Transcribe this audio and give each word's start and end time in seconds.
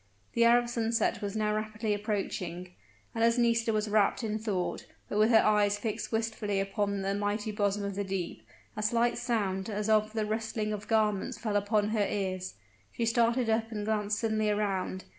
The 0.33 0.45
hour 0.47 0.57
of 0.57 0.67
sunset 0.67 1.21
was 1.21 1.35
now 1.35 1.53
rapidly 1.53 1.93
approaching, 1.93 2.73
and 3.13 3.23
as 3.23 3.37
Nisida 3.37 3.71
was 3.71 3.87
wrapped 3.87 4.23
in 4.23 4.39
thought, 4.39 4.87
but 5.07 5.19
with 5.19 5.29
her 5.29 5.43
eyes 5.43 5.77
fixed 5.77 6.11
wistfully 6.11 6.59
upon 6.59 7.03
the 7.03 7.13
mighty 7.13 7.51
bosom 7.51 7.85
of 7.85 7.93
the 7.93 8.03
deep, 8.03 8.41
a 8.75 8.81
slight 8.81 9.19
sound 9.19 9.69
as 9.69 9.89
of 9.89 10.13
the 10.13 10.25
rustling 10.25 10.73
of 10.73 10.87
garments 10.87 11.37
fell 11.37 11.55
upon 11.55 11.89
her 11.89 12.03
ears. 12.07 12.55
She 12.91 13.05
started 13.05 13.47
up 13.47 13.71
and 13.71 13.85
glanced 13.85 14.17
suddenly 14.17 14.49
around. 14.49 15.03